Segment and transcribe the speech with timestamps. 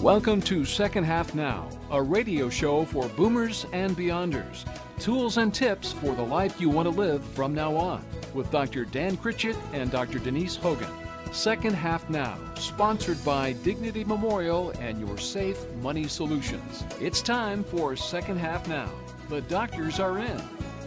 [0.00, 4.64] Welcome to Second Half Now, a radio show for boomers and beyonders.
[5.00, 8.84] Tools and tips for the life you want to live from now on with Dr.
[8.84, 10.20] Dan Critchett and Dr.
[10.20, 10.88] Denise Hogan.
[11.32, 16.84] Second Half Now, sponsored by Dignity Memorial and your Safe Money Solutions.
[17.00, 18.88] It's time for Second Half Now.
[19.28, 20.40] The doctors are in.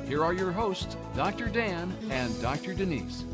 [0.07, 1.47] Here are your hosts, Dr.
[1.47, 2.73] Dan and Dr.
[2.73, 3.25] Denise.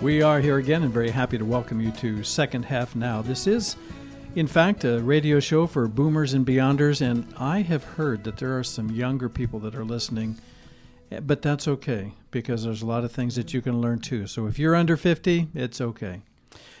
[0.00, 3.20] We are here again and very happy to welcome you to Second Half Now.
[3.20, 3.74] This is,
[4.36, 8.56] in fact, a radio show for boomers and beyonders, and I have heard that there
[8.56, 10.38] are some younger people that are listening,
[11.10, 14.28] eh, but that's okay because there's a lot of things that you can learn too.
[14.28, 16.22] So if you're under 50, it's okay.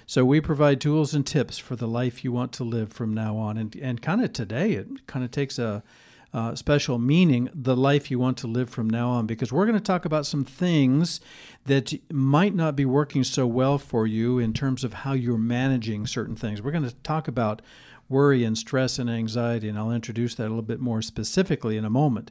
[0.06, 3.36] So we provide tools and tips for the life you want to live from now
[3.36, 3.58] on.
[3.58, 5.82] And, and kind of today, it kind of takes a
[6.32, 9.78] uh, special meaning, the life you want to live from now on, because we're going
[9.78, 11.20] to talk about some things
[11.64, 16.06] that might not be working so well for you in terms of how you're managing
[16.06, 16.60] certain things.
[16.60, 17.62] We're going to talk about
[18.08, 21.84] worry and stress and anxiety, and I'll introduce that a little bit more specifically in
[21.84, 22.30] a moment.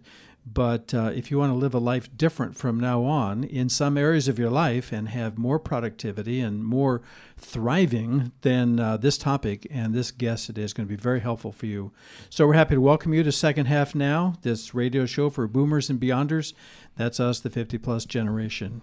[0.53, 3.97] But uh, if you want to live a life different from now on in some
[3.97, 7.01] areas of your life and have more productivity and more
[7.35, 11.51] thriving, then uh, this topic and this guest today is going to be very helpful
[11.51, 11.91] for you.
[12.29, 15.89] So we're happy to welcome you to Second Half Now, this radio show for boomers
[15.89, 16.53] and beyonders.
[16.95, 18.81] That's us, the 50 plus generation.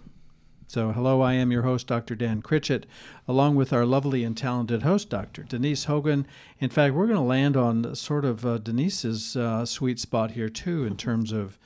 [0.75, 2.17] So, hello, I am your host, Dr.
[2.17, 2.85] Dan Critchett,
[3.29, 5.45] along with our lovely and talented host, Dr.
[5.45, 6.27] Denise Hogan.
[6.59, 10.49] In fact, we're going to land on sort of uh, Denise's uh, sweet spot here,
[10.49, 11.61] too, in terms of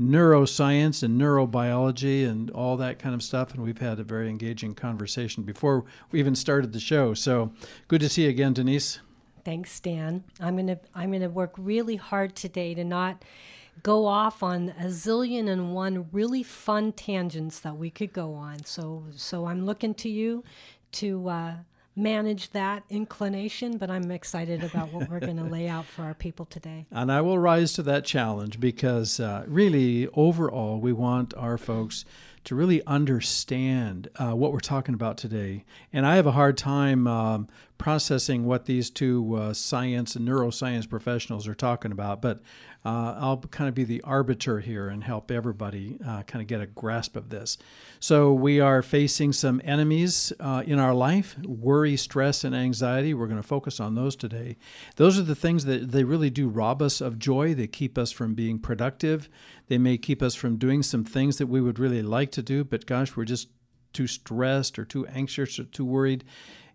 [0.00, 3.52] neuroscience and neurobiology and all that kind of stuff.
[3.52, 7.12] And we've had a very engaging conversation before we even started the show.
[7.12, 7.52] So,
[7.86, 8.98] good to see you again, Denise.
[9.44, 10.24] Thanks, Dan.
[10.40, 13.26] I'm gonna I'm gonna work really hard today to not
[13.82, 18.64] go off on a zillion and one really fun tangents that we could go on.
[18.64, 20.44] So, so I'm looking to you
[20.92, 21.54] to uh,
[21.96, 26.14] manage that inclination, but I'm excited about what we're going to lay out for our
[26.14, 26.86] people today.
[26.94, 32.04] And I will rise to that challenge because uh, really, overall, we want our folks
[32.44, 35.64] to really understand uh, what we're talking about today.
[35.92, 37.48] And I have a hard time um,
[37.78, 42.40] processing what these two uh, science and neuroscience professionals are talking about, but
[42.84, 46.60] uh, I'll kind of be the arbiter here and help everybody uh, kind of get
[46.60, 47.58] a grasp of this.
[47.98, 53.14] So, we are facing some enemies uh, in our life worry, stress, and anxiety.
[53.14, 54.56] We're going to focus on those today.
[54.96, 57.54] Those are the things that they really do rob us of joy.
[57.54, 59.28] They keep us from being productive.
[59.68, 62.64] They may keep us from doing some things that we would really like to do,
[62.64, 63.48] but gosh, we're just
[63.94, 66.24] too stressed or too anxious or too worried.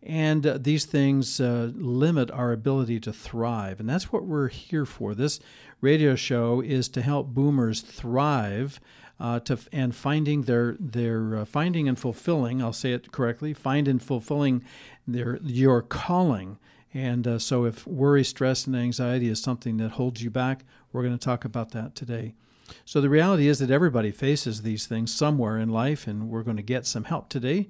[0.02, 3.80] And uh, these things uh, limit our ability to thrive.
[3.80, 5.14] And that's what we're here for.
[5.14, 5.40] This
[5.82, 8.80] radio show is to help boomers thrive.
[9.22, 13.86] Uh, to and finding their their uh, finding and fulfilling I'll say it correctly find
[13.86, 14.64] and fulfilling
[15.06, 16.58] their your calling
[16.94, 21.04] and uh, so if worry stress and anxiety is something that holds you back we're
[21.04, 22.34] going to talk about that today
[22.86, 26.56] so the reality is that everybody faces these things somewhere in life and we're going
[26.56, 27.68] to get some help today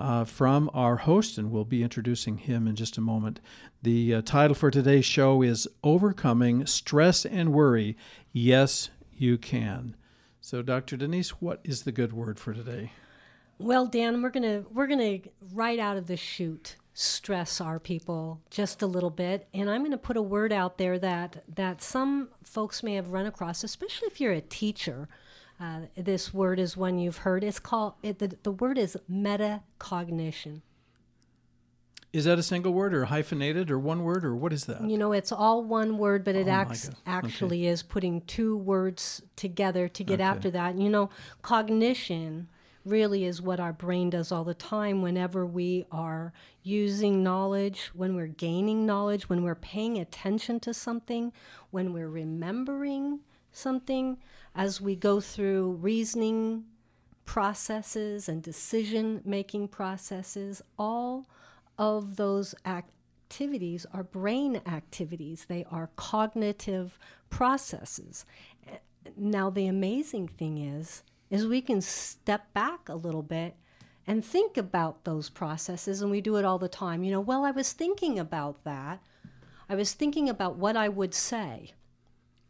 [0.00, 3.38] uh, from our host, and we'll be introducing him in just a moment.
[3.82, 7.96] The uh, title for today's show is Overcoming Stress and Worry.
[8.32, 9.94] Yes, you can.
[10.40, 10.96] So, Dr.
[10.96, 12.92] Denise, what is the good word for today?
[13.58, 15.18] Well, Dan, we're gonna we're gonna
[15.52, 19.98] right out of the chute stress our people just a little bit, and I'm gonna
[19.98, 24.18] put a word out there that that some folks may have run across, especially if
[24.18, 25.08] you're a teacher
[25.60, 27.44] uh, this word is one you've heard.
[27.44, 30.62] It's called it, the, the word is metacognition.
[32.12, 34.82] Is that a single word or hyphenated or one word or what is that?
[34.82, 37.68] You know, it's all one word, but it oh acts, actually okay.
[37.68, 40.24] is putting two words together to get okay.
[40.24, 40.76] after that.
[40.76, 41.10] You know,
[41.42, 42.48] cognition
[42.84, 46.32] really is what our brain does all the time whenever we are
[46.64, 51.32] using knowledge, when we're gaining knowledge, when we're paying attention to something,
[51.70, 53.20] when we're remembering
[53.52, 54.18] something
[54.54, 56.64] as we go through reasoning
[57.24, 61.26] processes and decision making processes, all
[61.78, 65.46] of those activities are brain activities.
[65.48, 66.98] They are cognitive
[67.28, 68.24] processes.
[69.16, 73.54] Now the amazing thing is is we can step back a little bit
[74.06, 76.02] and think about those processes.
[76.02, 77.04] And we do it all the time.
[77.04, 79.00] You know, well, I was thinking about that.
[79.68, 81.72] I was thinking about what I would say.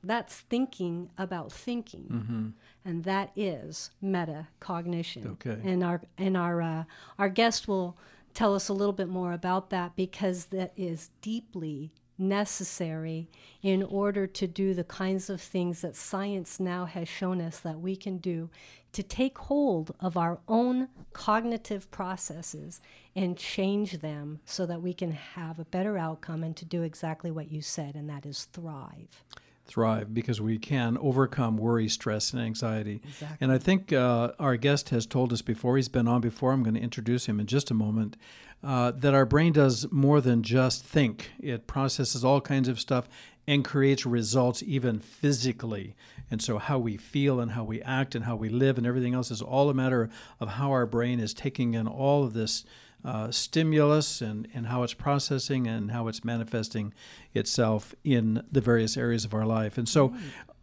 [0.02, 2.06] That's thinking about thinking.
[2.10, 2.48] Mm-hmm.
[2.84, 5.26] And that is metacognition.
[5.32, 5.58] Okay.
[5.62, 6.84] And our and our uh,
[7.18, 7.96] our guest will
[8.32, 13.28] tell us a little bit more about that because that is deeply necessary
[13.62, 17.80] in order to do the kinds of things that science now has shown us that
[17.80, 18.50] we can do
[18.92, 22.80] to take hold of our own cognitive processes
[23.16, 27.30] and change them so that we can have a better outcome and to do exactly
[27.30, 29.24] what you said, and that is thrive
[29.66, 33.00] thrive because we can overcome worry, stress, and anxiety.
[33.04, 33.36] Exactly.
[33.40, 36.62] And I think uh, our guest has told us before, he's been on before, I'm
[36.62, 38.16] going to introduce him in just a moment,
[38.62, 41.30] uh, that our brain does more than just think.
[41.40, 43.08] It processes all kinds of stuff
[43.46, 45.96] and creates results even physically.
[46.30, 49.14] And so, how we feel and how we act and how we live and everything
[49.14, 52.64] else is all a matter of how our brain is taking in all of this
[53.04, 56.92] uh, stimulus and, and how it's processing and how it's manifesting
[57.34, 59.78] itself in the various areas of our life.
[59.78, 60.14] And so,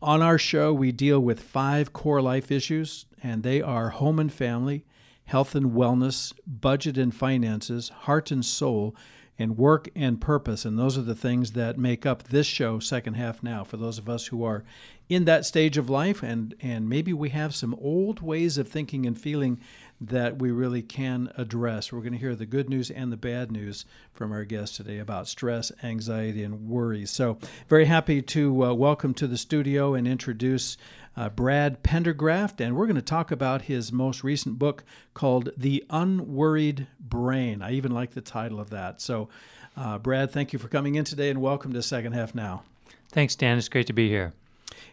[0.01, 4.31] on our show, we deal with five core life issues, and they are home and
[4.31, 4.86] family,
[5.25, 8.95] health and wellness, budget and finances, heart and soul,
[9.39, 10.66] and work and purpose.
[10.66, 13.98] And those are the things that make up this show, second half now, for those
[13.98, 14.63] of us who are
[15.09, 19.06] in that stage of life and, and maybe we have some old ways of thinking
[19.06, 19.59] and feeling
[20.00, 21.92] that we really can address.
[21.92, 25.00] We're going to hear the good news and the bad news from our guest today
[25.00, 27.06] about stress, anxiety, and worry.
[27.06, 30.77] So, very happy to uh, welcome to the studio and introduce
[31.15, 34.83] uh, Brad Pendergraft, and we're going to talk about his most recent book
[35.15, 37.63] called The Unworried Brain.
[37.63, 39.01] I even like the title of that.
[39.01, 39.30] So,
[39.75, 42.63] uh, Brad, thank you for coming in today and welcome to Second Half Now.
[43.10, 43.57] Thanks, Dan.
[43.57, 44.33] It's great to be here.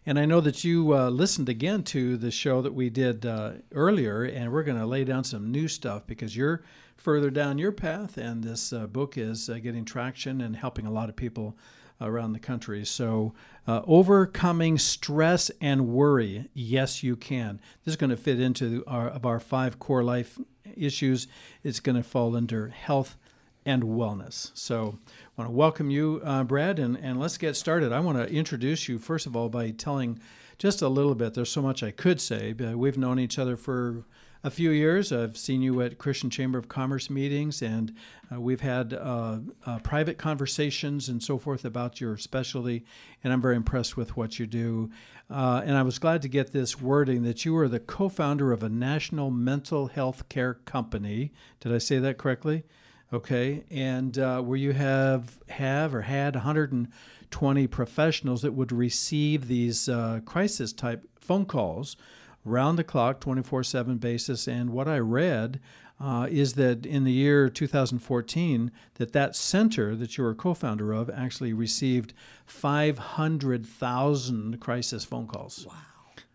[0.06, 3.52] And I know that you uh, listened again to the show that we did uh,
[3.72, 6.62] earlier, and we're going to lay down some new stuff because you're
[6.96, 10.90] further down your path, and this uh, book is uh, getting traction and helping a
[10.90, 11.56] lot of people
[12.00, 12.84] around the country.
[12.84, 13.34] So,
[13.66, 17.60] uh, overcoming stress and worry, yes, you can.
[17.84, 20.38] This is going to fit into our of our five core life
[20.76, 21.26] issues.
[21.62, 23.16] It's going to fall under health
[23.64, 24.50] and wellness.
[24.54, 24.98] So,
[25.36, 27.90] I want to welcome you, uh, Brad, and, and let's get started.
[27.92, 30.20] I want to introduce you, first of all, by telling
[30.58, 31.34] just a little bit.
[31.34, 34.04] There's so much I could say, but we've known each other for
[34.44, 35.10] a few years.
[35.10, 37.92] I've seen you at Christian Chamber of Commerce meetings, and
[38.32, 42.84] uh, we've had uh, uh, private conversations and so forth about your specialty,
[43.24, 44.88] and I'm very impressed with what you do.
[45.28, 48.52] Uh, and I was glad to get this wording that you are the co founder
[48.52, 51.32] of a national mental health care company.
[51.58, 52.62] Did I say that correctly?
[53.12, 59.88] Okay, and uh, where you have have or had 120 professionals that would receive these
[59.88, 61.96] uh, crisis type phone calls
[62.44, 64.46] round the clock, 24/7 basis.
[64.46, 65.60] And what I read
[66.00, 71.08] uh, is that in the year 2014, that that center that you were co-founder of
[71.10, 72.12] actually received
[72.46, 75.66] 500,000 crisis phone calls.
[75.68, 75.74] Wow.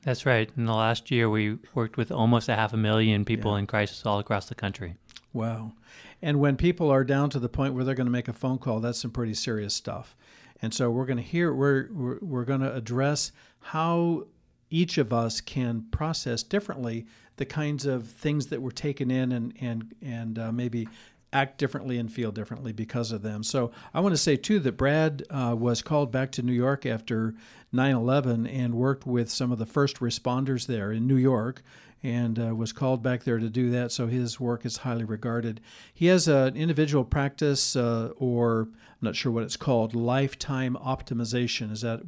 [0.04, 0.50] That's right.
[0.56, 3.60] In the last year, we worked with almost a half a million people yeah.
[3.60, 4.96] in crisis all across the country.
[5.32, 5.74] Wow.
[6.22, 8.58] And when people are down to the point where they're going to make a phone
[8.58, 10.16] call, that's some pretty serious stuff.
[10.62, 14.26] And so we're going to hear we're we're, we're going to address how
[14.70, 17.06] each of us can process differently
[17.38, 20.88] the kinds of things that were taken in and and and uh, maybe
[21.32, 23.44] act differently and feel differently because of them.
[23.44, 26.86] So I want to say too that Brad uh, was called back to New York
[26.86, 27.36] after
[27.74, 31.64] 9/11 and worked with some of the first responders there in New York
[32.02, 33.92] and uh, was called back there to do that.
[33.92, 35.62] So his work is highly regarded.
[35.94, 41.72] He has an individual practice, uh, or I'm not sure what it's called, lifetime optimization.
[41.72, 42.02] Is that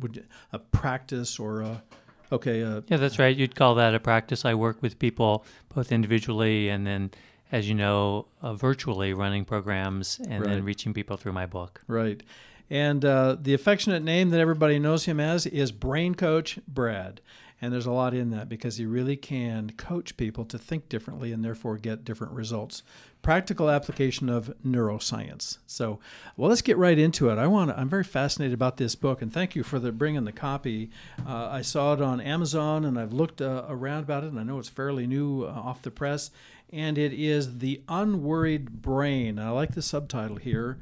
[0.51, 1.83] a practice or a
[2.31, 2.63] okay?
[2.63, 3.35] Uh, yeah, that's right.
[3.35, 4.45] You'd call that a practice.
[4.45, 7.11] I work with people both individually and then.
[7.53, 10.51] As you know, uh, virtually running programs and right.
[10.51, 11.81] then reaching people through my book.
[11.85, 12.23] Right.
[12.69, 17.19] And uh, the affectionate name that everybody knows him as is Brain Coach Brad.
[17.61, 21.31] And there's a lot in that because he really can coach people to think differently
[21.31, 22.81] and therefore get different results.
[23.21, 25.59] Practical application of neuroscience.
[25.67, 25.99] So,
[26.35, 27.37] well, let's get right into it.
[27.37, 27.69] I want.
[27.71, 30.89] I'm very fascinated about this book, and thank you for the bringing the copy.
[31.23, 34.43] Uh, I saw it on Amazon, and I've looked uh, around about it, and I
[34.43, 36.31] know it's fairly new uh, off the press.
[36.73, 39.37] And it is the Unworried Brain.
[39.37, 40.79] I like the subtitle here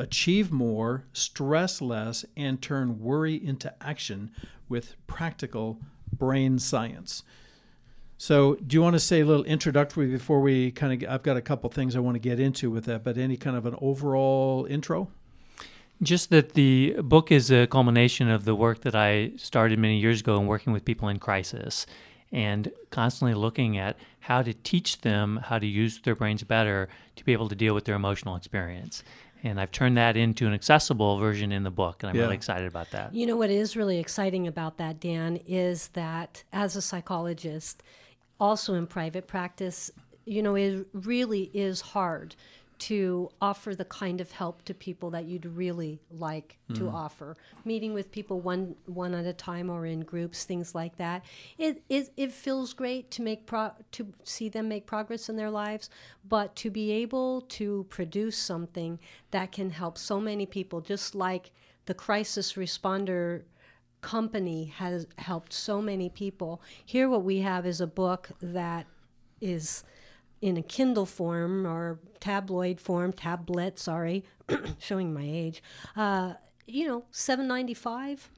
[0.00, 4.30] achieve more, stress less, and turn worry into action
[4.68, 5.78] with practical
[6.20, 7.24] brain science.
[8.18, 11.10] So, do you want to say a little introductory before we kind of?
[11.10, 13.56] I've got a couple things I want to get into with that, but any kind
[13.56, 15.08] of an overall intro?
[16.02, 20.20] Just that the book is a culmination of the work that I started many years
[20.20, 21.86] ago in working with people in crisis.
[22.32, 27.24] and constantly looking at how to teach them how to use their brains better to
[27.24, 29.02] be able to deal with their emotional experience.
[29.42, 32.22] And I've turned that into an accessible version in the book, and I'm Yeah.
[32.22, 33.14] really excited about that.
[33.14, 37.82] You know what is really exciting about that, Dan, is that as a psychologist,
[38.38, 39.90] also in private practice,
[40.24, 42.36] you know, it really is hard
[42.80, 46.94] to offer the kind of help to people that you'd really like to mm-hmm.
[46.94, 47.36] offer.
[47.64, 51.22] Meeting with people one one at a time or in groups, things like that.
[51.58, 55.50] It it, it feels great to make pro- to see them make progress in their
[55.50, 55.90] lives,
[56.26, 58.98] but to be able to produce something
[59.30, 61.52] that can help so many people, just like
[61.84, 63.42] the crisis responder
[64.00, 66.62] company has helped so many people.
[66.86, 68.86] Here, what we have is a book that
[69.42, 69.84] is
[70.40, 74.24] in a Kindle form or tabloid form, tablet, sorry,
[74.78, 75.62] showing my age.
[75.96, 76.34] Uh,
[76.66, 78.30] you know, seven ninety five,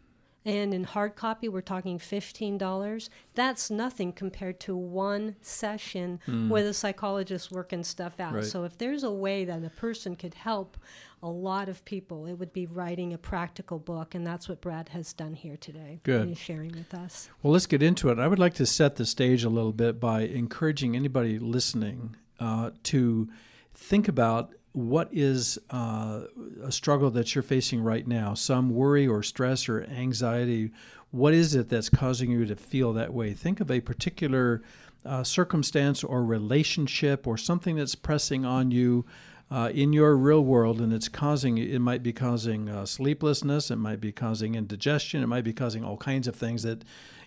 [0.44, 3.10] and in hard copy we're talking fifteen dollars.
[3.34, 8.34] That's nothing compared to one session where the psychologists working stuff out.
[8.34, 8.44] Right.
[8.44, 10.76] So if there's a way that a person could help
[11.22, 14.88] a lot of people, it would be writing a practical book, and that's what Brad
[14.88, 16.00] has done here today.
[16.02, 16.20] Good.
[16.22, 17.30] and he's sharing with us.
[17.42, 18.18] Well, let's get into it.
[18.18, 22.70] I would like to set the stage a little bit by encouraging anybody listening uh,
[22.84, 23.28] to
[23.72, 26.22] think about what is uh,
[26.62, 30.70] a struggle that you're facing right now, some worry or stress or anxiety.
[31.10, 33.34] What is it that's causing you to feel that way?
[33.34, 34.62] Think of a particular
[35.04, 39.04] uh, circumstance or relationship or something that's pressing on you
[39.50, 43.76] uh, in your real world, and it's causing it might be causing uh, sleeplessness, it
[43.76, 46.82] might be causing indigestion, it might be causing all kinds of things that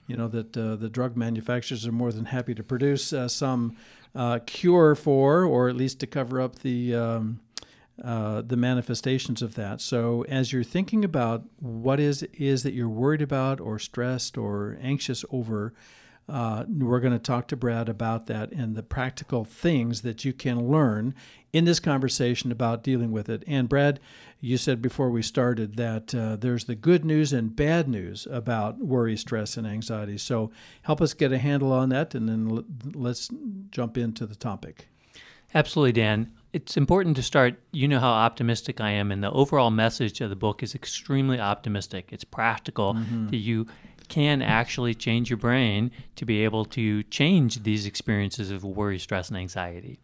[0.08, 3.76] you know that uh, the drug manufacturers are more than happy to produce uh, some
[4.16, 6.96] uh, cure for, or at least to cover up the.
[6.96, 7.40] Um,
[8.04, 9.80] uh, the manifestations of that.
[9.80, 14.78] So, as you're thinking about what is is that you're worried about, or stressed, or
[14.82, 15.74] anxious over,
[16.28, 20.34] uh, we're going to talk to Brad about that and the practical things that you
[20.34, 21.14] can learn
[21.54, 23.44] in this conversation about dealing with it.
[23.48, 24.00] And Brad,
[24.40, 28.80] you said before we started that uh, there's the good news and bad news about
[28.80, 30.18] worry, stress, and anxiety.
[30.18, 30.52] So
[30.82, 33.30] help us get a handle on that, and then l- let's
[33.70, 34.88] jump into the topic.
[35.54, 36.32] Absolutely, Dan.
[36.52, 37.62] It's important to start.
[37.72, 41.40] You know how optimistic I am, and the overall message of the book is extremely
[41.40, 42.10] optimistic.
[42.12, 42.94] It's practical
[43.30, 43.68] that you
[44.06, 49.30] can actually change your brain to be able to change these experiences of worry, stress,
[49.30, 50.00] and anxiety.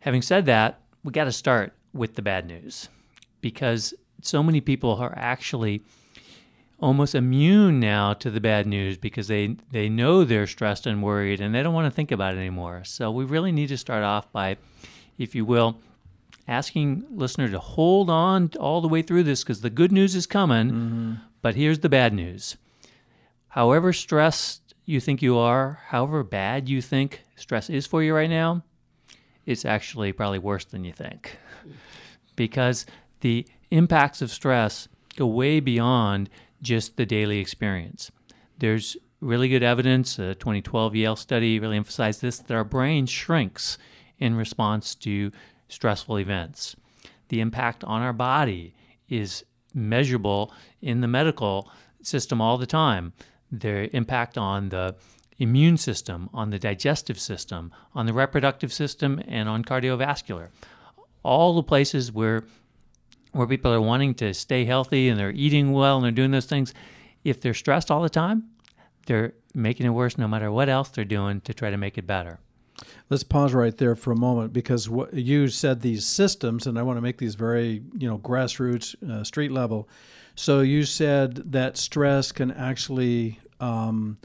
[0.00, 2.88] Having said that, we got to start with the bad news
[3.40, 5.82] because so many people are actually
[6.80, 11.40] almost immune now to the bad news because they they know they're stressed and worried
[11.40, 12.82] and they don't want to think about it anymore.
[12.84, 14.56] So we really need to start off by,
[15.16, 15.78] if you will,
[16.46, 20.26] asking listener to hold on all the way through this because the good news is
[20.26, 21.12] coming, mm-hmm.
[21.42, 22.56] but here's the bad news.
[23.54, 28.28] However stressed you think you are, however bad you think stress is for you right
[28.28, 28.64] now,
[29.46, 31.38] it's actually probably worse than you think.
[32.34, 32.84] Because
[33.20, 36.30] the impacts of stress go way beyond
[36.62, 38.10] just the daily experience.
[38.58, 43.78] There's really good evidence, a 2012 Yale study really emphasized this, that our brain shrinks
[44.18, 45.30] in response to
[45.68, 46.74] stressful events.
[47.28, 48.74] The impact on our body
[49.08, 51.70] is measurable in the medical
[52.02, 53.12] system all the time.
[53.58, 54.96] The impact on the
[55.38, 60.48] immune system, on the digestive system, on the reproductive system, and on cardiovascular.
[61.22, 62.44] All the places where
[63.32, 66.46] where people are wanting to stay healthy and they're eating well and they're doing those
[66.46, 66.72] things,
[67.24, 68.44] if they're stressed all the time,
[69.06, 72.06] they're making it worse no matter what else they're doing to try to make it
[72.06, 72.38] better.
[73.10, 76.82] Let's pause right there for a moment because what you said these systems, and I
[76.82, 79.88] want to make these very you know grassroots, uh, street level.
[80.34, 84.18] So you said that stress can actually um,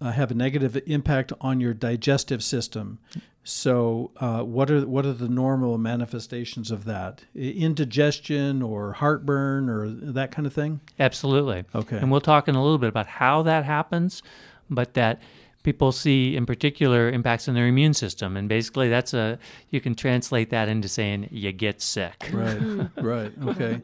[0.00, 2.98] uh, have a negative impact on your digestive system.
[3.44, 7.24] So uh, what are what are the normal manifestations of that?
[7.34, 10.80] Indigestion or heartburn or that kind of thing?
[10.98, 11.64] Absolutely.
[11.74, 11.98] Okay.
[11.98, 14.22] And we'll talk in a little bit about how that happens,
[14.70, 15.20] but that
[15.62, 18.36] people see in particular impacts on their immune system.
[18.36, 19.38] And basically, that's a,
[19.70, 22.28] you can translate that into saying you get sick.
[22.32, 23.82] Right, right, okay.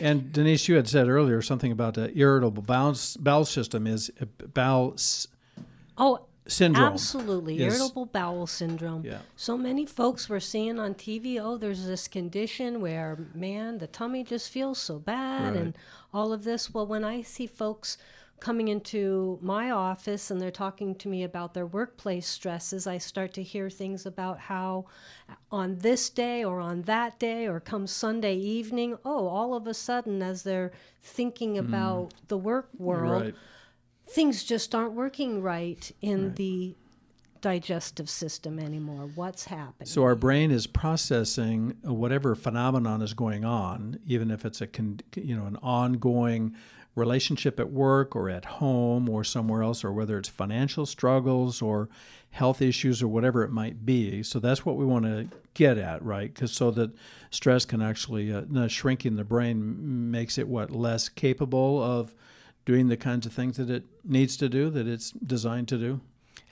[0.00, 4.10] And Denise, you had said earlier something about the irritable bowel, bowel system is
[4.54, 4.96] bowel
[5.98, 6.92] Oh, syndrome.
[6.94, 7.62] Absolutely.
[7.62, 9.04] is- Irritable bowel syndrome.
[9.04, 9.18] Yeah.
[9.36, 14.24] So many folks were seeing on TV, oh, there's this condition where, man, the tummy
[14.24, 15.56] just feels so bad Right.
[15.62, 15.76] and
[16.14, 16.72] all of this.
[16.72, 17.98] Well, when I see folks
[18.40, 23.34] coming into my office and they're talking to me about their workplace stresses, I start
[23.34, 24.86] to hear things about how
[25.50, 29.74] on this day or on that day or come Sunday evening, oh, all of a
[29.74, 31.66] sudden, as they're thinking hmm.
[31.66, 33.34] about the work world, Right.
[34.06, 36.36] things just aren't working right in right.
[36.36, 36.74] the
[37.40, 39.10] digestive system anymore.
[39.14, 39.86] What's happening?
[39.86, 44.68] So our brain is processing whatever phenomenon is going on, even if it's a
[45.16, 46.54] you know an ongoing
[47.00, 51.88] relationship at work or at home or somewhere else, or whether it's financial struggles or
[52.30, 54.22] health issues or whatever it might be.
[54.22, 56.32] So that's what we want to get at, right?
[56.32, 56.90] Because so that
[57.30, 62.14] stress can actually uh, shrinking the brain makes it what less capable of
[62.64, 66.00] doing the kinds of things that it needs to do that it's designed to do.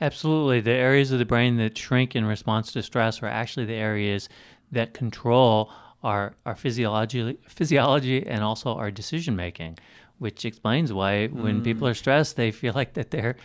[0.01, 0.61] Absolutely.
[0.61, 4.29] The areas of the brain that shrink in response to stress are actually the areas
[4.73, 5.71] that control
[6.03, 9.79] our, our physiology, physiology and also our decision making,
[10.19, 11.65] which explains why when mm.
[11.65, 13.37] people are stressed, they feel like that they're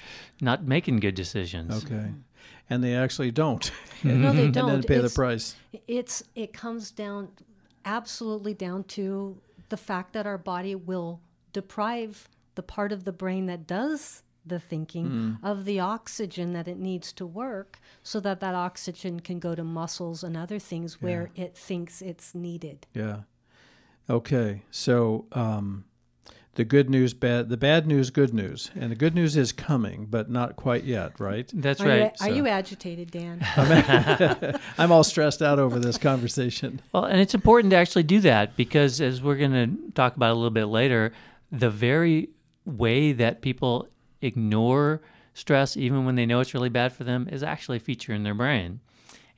[0.42, 1.84] not making good decisions.
[1.84, 2.12] Okay.
[2.70, 3.72] And they actually don't.
[4.04, 4.58] no, they don't.
[4.72, 5.56] and then pay it's, the price.
[5.88, 7.30] It's it comes down
[7.86, 9.38] absolutely down to
[9.70, 11.20] the fact that our body will
[11.52, 15.38] deprive the part of the brain that does the thinking mm.
[15.42, 19.64] of the oxygen that it needs to work so that that oxygen can go to
[19.64, 21.06] muscles and other things yeah.
[21.06, 22.86] where it thinks it's needed.
[22.94, 23.22] Yeah.
[24.10, 24.64] Okay.
[24.70, 25.86] So um,
[26.56, 30.06] the good news, bad, the bad news, good news, and the good news is coming,
[30.06, 31.50] but not quite yet, right?
[31.54, 32.14] That's are right.
[32.20, 33.40] You, are you agitated, Dan?
[34.78, 36.80] I'm all stressed out over this conversation.
[36.92, 40.32] Well, and it's important to actually do that because, as we're going to talk about
[40.32, 41.12] a little bit later,
[41.52, 42.30] the very
[42.66, 43.88] way that people
[44.22, 45.02] ignore
[45.34, 48.24] stress, even when they know it's really bad for them, is actually a feature in
[48.24, 48.80] their brain.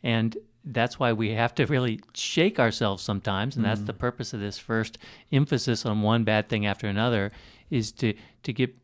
[0.06, 3.56] And that's why we have to really shake ourselves sometimes.
[3.56, 3.72] And mm-hmm.
[3.72, 5.00] that's the purpose of this first
[5.34, 7.32] emphasis on one bad thing after another
[7.72, 8.76] is to, to get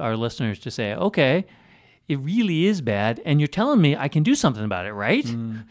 [0.00, 1.46] our listeners to say, okay,
[2.08, 3.22] it really is bad.
[3.24, 5.24] And you're telling me I can do something about it, right?
[5.24, 5.64] Mm.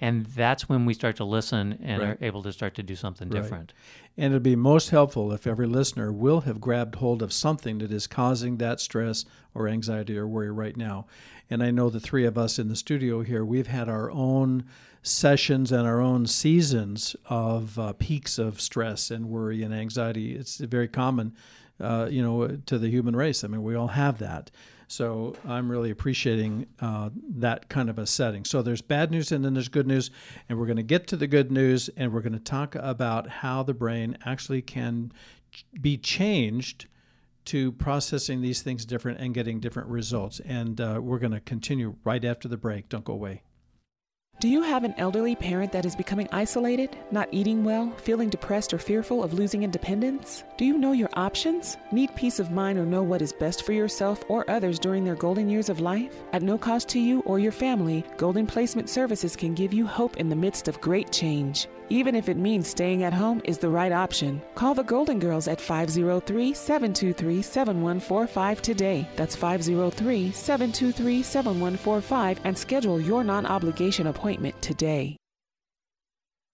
[0.00, 2.10] And that's when we start to listen and right.
[2.10, 3.40] are able to start to do something right.
[3.40, 3.72] different.
[4.18, 7.92] And it'd be most helpful if every listener will have grabbed hold of something that
[7.92, 11.06] is causing that stress or anxiety or worry right now.
[11.52, 14.64] And I know the three of us in the studio here, we've had our own
[15.02, 20.34] sessions and our own seasons of uh, peaks of stress and worry and anxiety.
[20.34, 21.36] It's very common,
[21.78, 23.44] uh, you know, to the human race.
[23.44, 24.50] I mean, we all have that.
[24.88, 28.46] So I'm really appreciating uh, that kind of a setting.
[28.46, 30.10] So there's bad news and then there's good news,
[30.48, 33.28] and we're going to get to the good news and we're going to talk about
[33.28, 35.12] how the brain actually can
[35.78, 36.86] be changed
[37.46, 40.40] to processing these things different and getting different results.
[40.40, 42.88] And uh, we're going to continue right after the break.
[42.88, 43.42] Don't go away.
[44.42, 48.74] Do you have an elderly parent that is becoming isolated, not eating well, feeling depressed
[48.74, 50.42] or fearful of losing independence?
[50.56, 51.76] Do you know your options?
[51.92, 55.14] Need peace of mind or know what is best for yourself or others during their
[55.14, 56.16] golden years of life?
[56.32, 60.16] At no cost to you or your family, Golden Placement Services can give you hope
[60.16, 61.68] in the midst of great change.
[61.92, 64.40] Even if it means staying at home is the right option.
[64.54, 69.06] Call the Golden Girls at 503 723 7145 today.
[69.14, 75.18] That's 503 723 7145 and schedule your non obligation appointment today.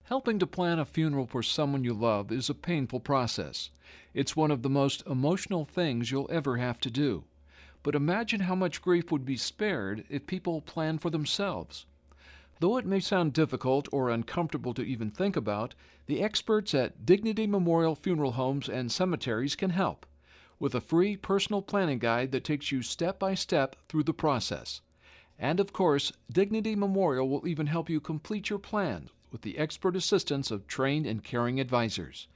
[0.03, 3.69] Helping to plan a funeral for someone you love is a painful process.
[4.13, 7.23] It's one of the most emotional things you'll ever have to do.
[7.81, 11.85] But imagine how much grief would be spared if people planned for themselves.
[12.61, 15.75] Though it may sound difficult or uncomfortable to even think about,
[16.07, 20.05] the experts at Dignity Memorial Funeral Homes and Cemeteries can help
[20.59, 24.81] with a free personal planning guide that takes you step by step through the process.
[25.37, 29.95] And of course, Dignity Memorial will even help you complete your plan with the expert
[29.95, 32.27] assistance of trained and caring advisors.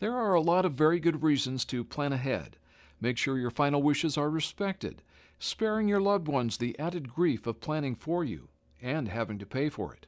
[0.00, 2.58] There are a lot of very good reasons to plan ahead.
[3.00, 5.00] Make sure your final wishes are respected,
[5.38, 8.50] sparing your loved ones the added grief of planning for you
[8.82, 10.06] and having to pay for it.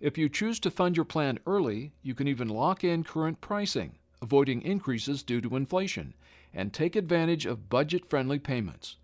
[0.00, 3.98] If you choose to fund your plan early, you can even lock in current pricing,
[4.22, 6.14] avoiding increases due to inflation,
[6.54, 8.96] and take advantage of budget friendly payments.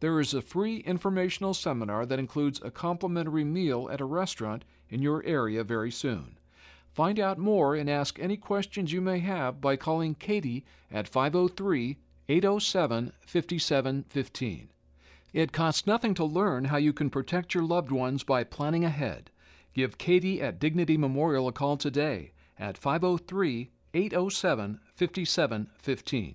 [0.00, 5.00] There is a free informational seminar that includes a complimentary meal at a restaurant in
[5.00, 6.38] your area very soon.
[6.92, 11.96] Find out more and ask any questions you may have by calling Katie at 503
[12.28, 14.68] 807 5715.
[15.36, 19.30] It costs nothing to learn how you can protect your loved ones by planning ahead.
[19.74, 26.34] Give Katie at Dignity Memorial a call today at 503 807 5715.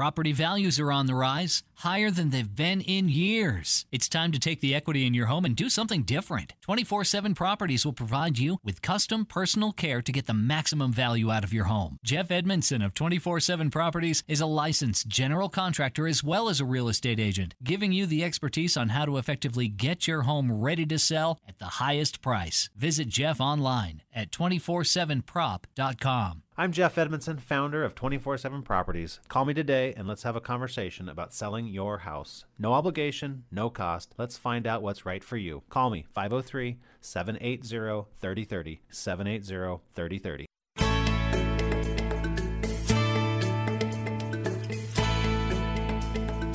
[0.00, 3.84] Property values are on the rise, higher than they've been in years.
[3.92, 6.54] It's time to take the equity in your home and do something different.
[6.62, 11.30] 24 7 Properties will provide you with custom personal care to get the maximum value
[11.30, 11.98] out of your home.
[12.02, 16.64] Jeff Edmondson of 24 7 Properties is a licensed general contractor as well as a
[16.64, 20.86] real estate agent, giving you the expertise on how to effectively get your home ready
[20.86, 22.70] to sell at the highest price.
[22.74, 26.42] Visit Jeff online at 247prop.com.
[26.60, 29.18] I'm Jeff Edmondson, founder of 24 7 Properties.
[29.28, 32.44] Call me today and let's have a conversation about selling your house.
[32.58, 34.14] No obligation, no cost.
[34.18, 35.62] Let's find out what's right for you.
[35.70, 38.82] Call me 503 780 3030.
[38.90, 40.46] 780 3030.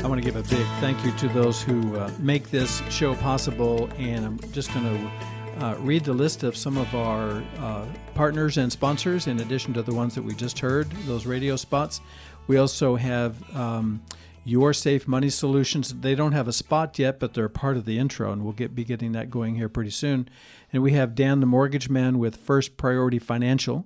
[0.03, 3.15] I want to give a big thank you to those who uh, make this show
[3.15, 7.85] possible, and I'm just going to uh, read the list of some of our uh,
[8.13, 12.01] partners and sponsors, in addition to the ones that we just heard, those radio spots.
[12.47, 14.03] We also have um,
[14.43, 15.93] Your Safe Money Solutions.
[15.93, 18.75] They don't have a spot yet, but they're part of the intro, and we'll get
[18.75, 20.29] be getting that going here pretty soon.
[20.73, 23.85] And we have Dan the Mortgage Man with First Priority Financial.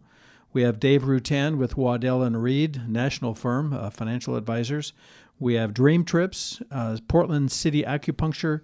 [0.51, 4.93] We have Dave Rutan with Waddell and Reed, national firm, uh, financial advisors.
[5.37, 8.61] We have Dream Trips, uh, Portland City Acupuncture,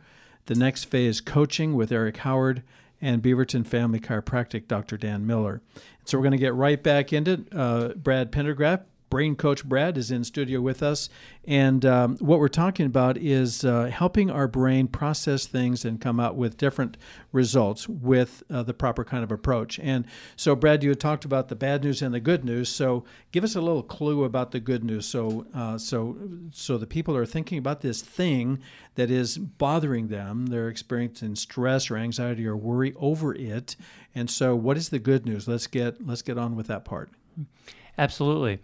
[0.48, 2.64] the next phase coaching with Eric Howard,
[3.02, 4.98] and Beaverton Family Chiropractic, Dr.
[4.98, 5.62] Dan Miller.
[6.06, 7.46] So we're going to get right back into.
[7.52, 8.84] Uh, Brad Pendergraft,
[9.16, 11.08] Brain Coach Brad, is in studio with us.
[11.46, 16.20] And um, what we're talking about is uh, helping our brain process things and come
[16.20, 16.98] out with different
[17.32, 19.80] results with uh, the proper kind of approach.
[19.80, 22.68] And so, Brad, you had talked about the bad news and the good news.
[22.68, 25.06] So, give us a little clue about the good news.
[25.06, 26.18] So, uh, so,
[26.52, 28.60] so the people are thinking about this thing
[28.96, 30.48] that is bothering them.
[30.48, 33.78] They're experiencing stress or anxiety or worry over it.
[34.14, 35.48] And so, what is the good news?
[35.48, 37.12] Let's get let's get on with that part.
[37.98, 38.60] Absolutely.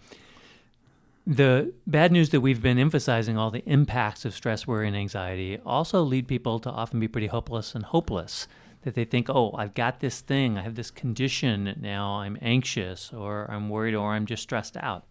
[1.26, 5.60] The bad news that we've been emphasizing, all the impacts of stress, worry, and anxiety,
[5.66, 8.48] also lead people to often be pretty hopeless and hopeless.
[8.82, 13.14] That they think, oh, I've got this thing, I have this condition, now I'm anxious,
[13.14, 15.06] or I'm worried, or I'm just stressed out.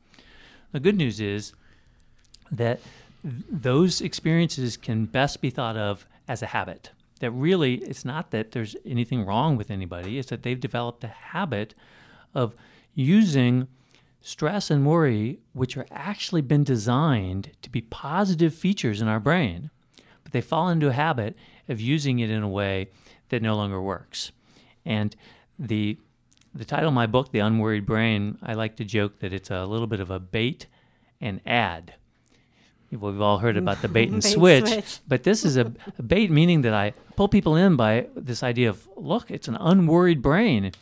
[0.73, 1.53] The good news is
[2.51, 2.81] that
[3.23, 6.91] th- those experiences can best be thought of as a habit.
[7.21, 11.09] That really, it's not that there's anything wrong with anybody, it's that they've developed a
[11.09, 11.75] habit
[12.35, 12.57] of
[12.97, 13.69] using
[14.21, 19.71] stress and worry, which are actually been designed to be positive features in our brain,
[20.23, 21.37] but they fall into a habit
[21.69, 22.89] of using it in a way
[23.31, 24.33] that no longer works.
[24.85, 25.15] And
[25.59, 25.99] the
[26.53, 29.67] the title of my book, The Unworried Brain, I like to joke that it's a
[29.67, 30.67] little bit of a bait
[31.21, 31.95] and add.
[32.91, 34.99] We've all heard about the bait and Bait switch, switch.
[35.07, 38.69] but this is a, a bait meaning that I pull people in by this idea
[38.69, 40.73] of look, it's an unworried brain.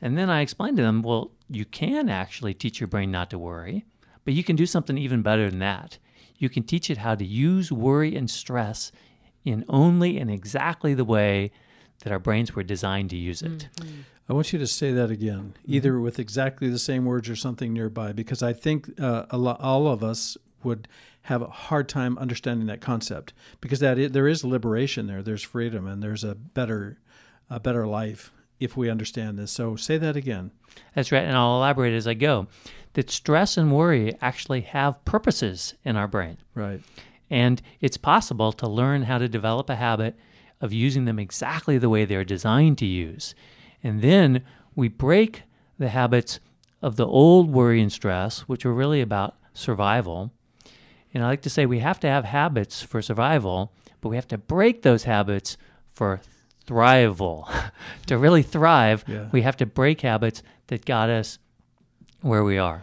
[0.00, 3.38] And then I explain to them, well, you can actually teach your brain not to
[3.38, 3.84] worry,
[4.24, 5.98] but you can do something even better than that.
[6.36, 8.92] You can teach it how to use worry and stress
[9.44, 11.50] in only and exactly the way
[12.04, 13.68] that our brains were designed to use it.
[14.28, 17.72] I want you to say that again, either with exactly the same words or something
[17.72, 20.86] nearby, because I think uh, a lo- all of us would
[21.22, 23.32] have a hard time understanding that concept.
[23.60, 27.00] Because that i there is liberation there, there's freedom, and there's a better,
[27.50, 29.50] a better life if we understand this.
[29.50, 30.52] So say that again.
[30.94, 32.46] That's right, and I'll elaborate as I go.
[32.92, 36.36] That stress and worry actually have purposes in our brain.
[36.54, 36.80] Right.
[37.30, 40.16] And it's possible to learn how to develop a habit
[40.60, 43.34] of using them exactly the way they're designed to use.
[43.82, 44.42] And then
[44.74, 45.44] we break
[45.78, 46.40] the habits
[46.82, 50.32] of the old worry and stress, which are really about survival.
[51.14, 54.28] And I like to say we have to have habits for survival, but we have
[54.28, 55.56] to break those habits
[55.92, 56.20] for
[56.66, 57.48] thrival.
[58.06, 59.28] to really thrive, Yeah.
[59.32, 61.38] we have to break habits that got us
[62.20, 62.82] where we are.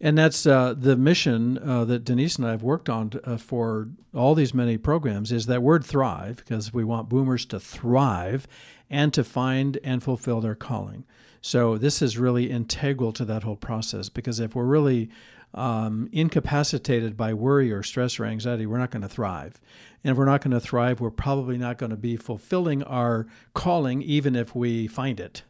[0.00, 3.88] And that's uh, the mission uh, that Denise and I have worked on uh, for
[4.14, 8.46] all these many programs is that word thrive, because we want boomers to thrive
[8.88, 11.04] and to find and fulfill their calling.
[11.40, 15.10] So this is really integral to that whole process because if we're really
[15.54, 19.60] um, incapacitated by worry or stress or anxiety, we're not going to thrive.
[20.04, 23.26] And if we're not going to thrive, we're probably not going to be fulfilling our
[23.54, 25.42] calling, even if we find it.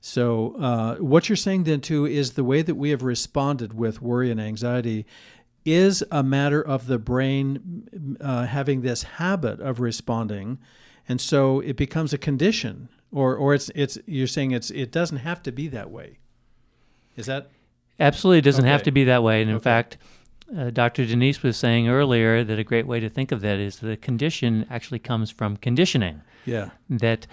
[0.00, 4.00] So, uh, what you're saying then, too, is the way that we have responded with
[4.00, 5.06] worry and anxiety
[5.64, 10.58] is a matter of the brain uh, having this habit of responding,
[11.08, 15.18] and so it becomes a condition, or or it's it's you're saying it's it doesn't
[15.18, 16.18] have to be that way.
[17.16, 17.50] Is that
[18.00, 19.40] Absolutely, it doesn't have to be that way.
[19.42, 19.64] And in Okay.
[19.64, 19.96] fact,
[20.56, 21.04] uh, Dr.
[21.04, 24.64] Denise was saying earlier that a great way to think of that is the condition
[24.70, 26.22] actually comes from conditioning.
[26.46, 27.26] yeah That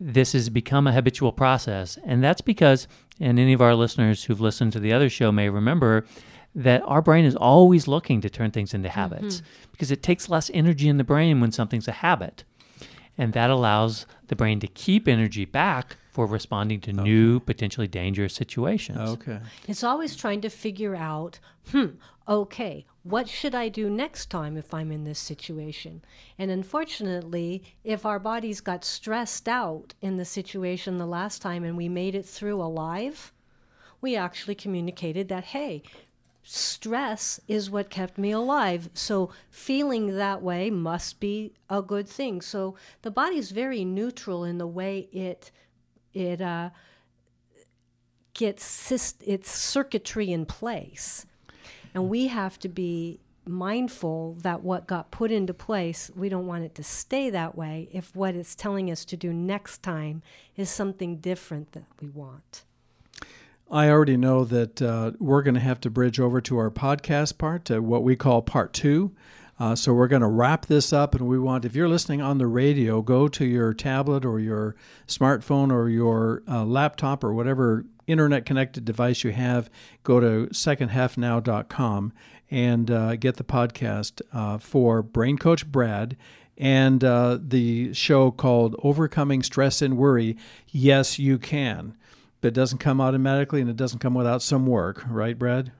[0.00, 1.98] this has become a habitual process.
[2.06, 2.88] And that's because,
[3.20, 6.04] and any of our listeners who've listened to the other show may remember,
[6.54, 10.50] that our brain is always looking to turn things into habits because it takes less
[10.54, 12.44] energy in the brain when something's a habit.
[13.18, 18.34] And that allows the brain to keep energy back for responding to new, potentially dangerous
[18.34, 18.98] situations.
[18.98, 21.86] okay It's always trying to figure out, hmm,
[22.28, 26.02] okay, what should I do next time if I'm in this situation?
[26.38, 31.76] And unfortunately, if our bodies got stressed out in the situation the last time and
[31.78, 33.32] we made it through alive,
[34.02, 35.82] we actually communicated that, hey,
[36.42, 38.90] stress is what kept me alive.
[38.92, 42.42] So feeling that way must be a good thing.
[42.42, 45.50] So the body is very neutral in the way it
[46.12, 46.70] it uh,
[48.34, 51.26] gets its circuitry in place,
[51.94, 56.64] and we have to be mindful that what got put into place, we don't want
[56.64, 60.22] it to stay that way if what it's telling us to do next time
[60.56, 62.64] is something different that we want.
[63.70, 67.38] I already know that uh, we're going to have to bridge over to our podcast
[67.38, 69.12] part, to what we call part two.
[69.62, 72.38] Uh, so we're going to wrap this up, and we want, if you're listening on
[72.38, 74.74] the radio, go to your tablet or your
[75.06, 79.70] smartphone or your uh, laptop or whatever internet connected device you have,
[80.02, 82.12] go to secondhalfnow.com
[82.50, 86.16] and uh, get the podcast uh, for Brain Coach Brad
[86.58, 90.36] and uh, the show called Overcoming Stress and Worry.
[90.72, 91.96] Yes, you can
[92.40, 95.70] but it doesn't come automatically and it doesn't come without some work, right, Brad?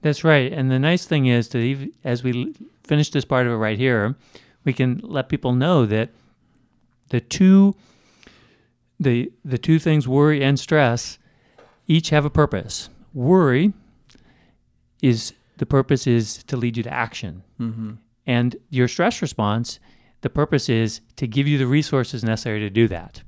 [0.00, 0.52] That's right.
[0.52, 2.54] And the nice thing is that as we
[2.86, 4.16] finish this part of it right here,
[4.64, 6.10] we can let people know that
[7.10, 7.74] the two
[8.98, 11.18] the the two things worry and stress
[11.86, 12.88] each have a purpose.
[13.14, 13.72] Worry
[15.02, 17.42] is the purpose is to lead you to action.
[17.60, 17.92] Mm-hmm.
[18.26, 19.78] And your stress response,
[20.22, 23.22] the purpose is to give you the resources necessary to do that.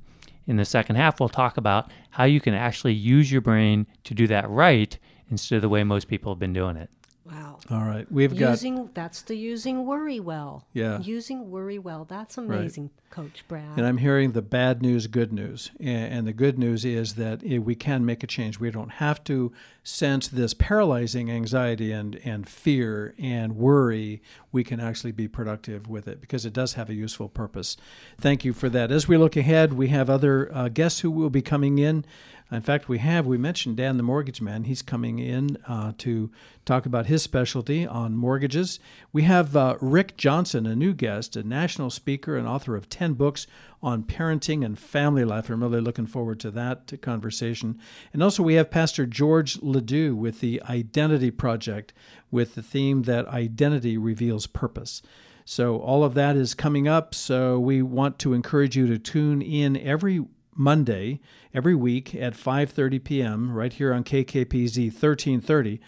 [0.45, 4.13] In the second half, we'll talk about how you can actually use your brain to
[4.13, 4.97] do that right
[5.29, 6.89] instead of the way most people have been doing it.
[7.23, 7.38] Wow.
[7.69, 8.09] All right.
[8.11, 10.65] We've using, got that's the using worry well.
[10.73, 10.99] Yeah.
[10.99, 12.05] Using worry well.
[12.05, 13.09] That's amazing, right.
[13.09, 13.77] Coach Brad.
[13.77, 15.71] And I'm hearing the bad news, good news.
[15.79, 18.59] And the good news is that we can make a change.
[18.59, 19.51] We don't have to
[19.83, 24.21] sense this paralyzing anxiety and, and fear and worry.
[24.51, 27.77] We can actually be productive with it because it does have a useful purpose.
[28.19, 28.91] Thank you for that.
[28.91, 32.05] As we look ahead, we have other uh, guests who will be coming in.
[32.51, 34.63] In fact, we have, we mentioned Dan the Mortgage Man.
[34.63, 36.31] He's coming in uh, to
[36.65, 38.81] talk about his specialty on mortgages.
[39.13, 43.13] We have uh, Rick Johnson, a new guest, a national speaker and author of 10
[43.13, 43.47] books
[43.81, 45.49] on parenting and family life.
[45.49, 47.79] I'm really looking forward to that conversation.
[48.11, 51.93] And also, we have Pastor George Ledoux with the Identity Project
[52.29, 55.01] with the theme that identity reveals purpose.
[55.45, 57.15] So, all of that is coming up.
[57.15, 60.25] So, we want to encourage you to tune in every
[60.59, 61.21] Monday
[61.53, 63.51] every week at 5:30 p.m.
[63.51, 65.79] right here on KKPZ 1330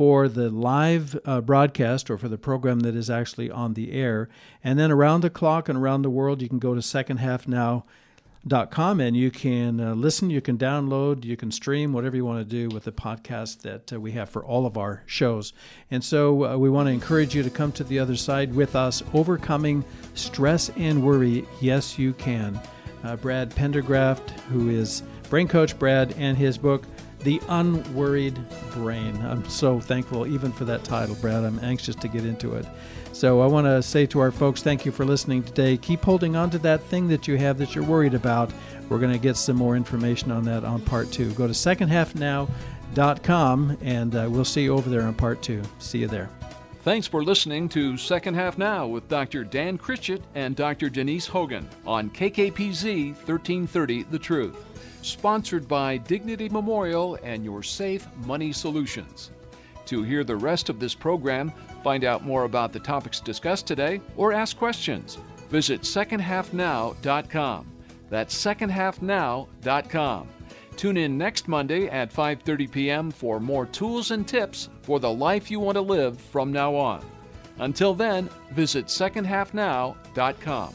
[0.00, 4.30] for the live uh, broadcast or for the program that is actually on the air.
[4.64, 9.14] And then around the clock and around the world, you can go to secondhalfnow.com and
[9.14, 12.70] you can uh, listen, you can download, you can stream, whatever you want to do
[12.74, 15.52] with the podcast that uh, we have for all of our shows.
[15.90, 18.74] And so uh, we want to encourage you to come to the other side with
[18.74, 19.84] us, overcoming
[20.14, 21.44] stress and worry.
[21.60, 22.58] Yes, you can
[23.04, 26.84] uh, Brad Pendergraft, who is Brain Coach Brad, and his book,
[27.22, 28.38] The Unworried
[28.72, 29.16] Brain.
[29.22, 31.44] I'm so thankful even for that title, Brad.
[31.44, 32.64] I'm anxious to get into it.
[33.12, 35.76] So I want to say to our folks, thank you for listening today.
[35.76, 38.50] Keep holding on to that thing that you have that you're worried about.
[38.88, 41.30] We're going to get some more information on that on part two.
[41.32, 45.60] Go to secondhalfnow.com and uh, we'll see you over there on part two.
[45.78, 46.30] See you there.
[46.82, 49.44] Thanks for listening to Second Half Now with Dr.
[49.44, 50.88] Dan Critchett and Dr.
[50.88, 54.69] Denise Hogan on KKPZ 1330 The Truth.
[55.02, 59.30] Sponsored by Dignity Memorial and Your Safe Money Solutions.
[59.86, 64.00] To hear the rest of this program, find out more about the topics discussed today,
[64.16, 67.66] or ask questions, visit secondhalfnow.com.
[68.08, 70.28] That's secondhalfnow.com.
[70.76, 73.10] Tune in next Monday at 5:30 p.m.
[73.10, 77.04] for more tools and tips for the life you want to live from now on.
[77.58, 80.74] Until then, visit secondhalfnow.com.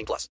[0.00, 0.28] 18 plus.